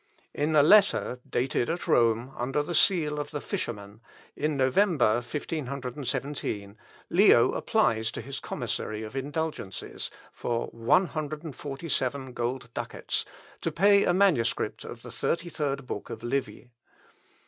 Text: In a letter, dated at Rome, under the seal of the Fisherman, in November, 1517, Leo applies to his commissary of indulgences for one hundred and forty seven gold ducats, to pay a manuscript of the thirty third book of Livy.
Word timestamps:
In 0.33 0.55
a 0.55 0.63
letter, 0.63 1.19
dated 1.29 1.69
at 1.69 1.87
Rome, 1.87 2.33
under 2.35 2.63
the 2.63 2.73
seal 2.73 3.19
of 3.19 3.29
the 3.29 3.39
Fisherman, 3.39 4.01
in 4.35 4.57
November, 4.57 5.13
1517, 5.17 6.75
Leo 7.11 7.51
applies 7.51 8.09
to 8.09 8.21
his 8.23 8.39
commissary 8.39 9.03
of 9.03 9.15
indulgences 9.15 10.09
for 10.33 10.69
one 10.69 11.05
hundred 11.05 11.43
and 11.43 11.55
forty 11.55 11.87
seven 11.87 12.33
gold 12.33 12.73
ducats, 12.73 13.25
to 13.61 13.71
pay 13.71 14.03
a 14.03 14.11
manuscript 14.11 14.83
of 14.83 15.03
the 15.03 15.11
thirty 15.11 15.49
third 15.49 15.85
book 15.85 16.09
of 16.09 16.23
Livy. 16.23 16.71